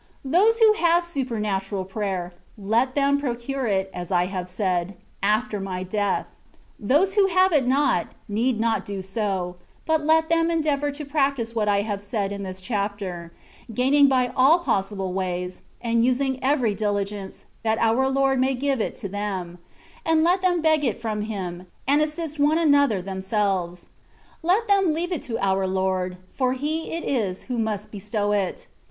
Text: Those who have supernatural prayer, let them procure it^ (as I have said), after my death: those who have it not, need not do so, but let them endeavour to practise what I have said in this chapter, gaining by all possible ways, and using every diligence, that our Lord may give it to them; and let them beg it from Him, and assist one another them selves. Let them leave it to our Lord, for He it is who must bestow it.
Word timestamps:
Those 0.25 0.57
who 0.57 0.73
have 0.73 1.05
supernatural 1.05 1.85
prayer, 1.85 2.33
let 2.57 2.95
them 2.95 3.19
procure 3.19 3.65
it^ 3.65 3.87
(as 3.93 4.11
I 4.11 4.25
have 4.25 4.49
said), 4.49 4.95
after 5.21 5.59
my 5.59 5.83
death: 5.83 6.25
those 6.79 7.13
who 7.13 7.27
have 7.27 7.53
it 7.53 7.67
not, 7.67 8.07
need 8.27 8.59
not 8.59 8.83
do 8.83 9.03
so, 9.03 9.57
but 9.85 10.03
let 10.03 10.27
them 10.27 10.49
endeavour 10.49 10.89
to 10.89 11.05
practise 11.05 11.53
what 11.53 11.67
I 11.69 11.81
have 11.81 12.01
said 12.01 12.31
in 12.31 12.41
this 12.41 12.59
chapter, 12.59 13.31
gaining 13.71 14.07
by 14.07 14.31
all 14.35 14.57
possible 14.57 15.13
ways, 15.13 15.61
and 15.83 16.01
using 16.03 16.43
every 16.43 16.73
diligence, 16.73 17.45
that 17.61 17.77
our 17.77 18.09
Lord 18.09 18.39
may 18.39 18.55
give 18.55 18.81
it 18.81 18.95
to 19.05 19.07
them; 19.07 19.59
and 20.03 20.23
let 20.23 20.41
them 20.41 20.61
beg 20.63 20.83
it 20.83 20.99
from 20.99 21.21
Him, 21.21 21.67
and 21.87 22.01
assist 22.01 22.39
one 22.39 22.57
another 22.57 23.03
them 23.03 23.21
selves. 23.21 23.85
Let 24.41 24.65
them 24.65 24.95
leave 24.95 25.11
it 25.11 25.21
to 25.29 25.37
our 25.37 25.67
Lord, 25.67 26.17
for 26.35 26.53
He 26.53 26.91
it 26.91 27.03
is 27.03 27.43
who 27.43 27.59
must 27.59 27.91
bestow 27.91 28.31
it. 28.31 28.65